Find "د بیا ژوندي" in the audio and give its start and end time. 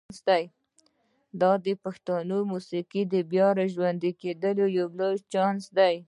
3.13-4.11